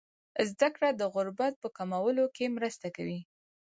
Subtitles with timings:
[0.49, 3.19] زده کړه د غربت په کمولو کې مرسته کوي.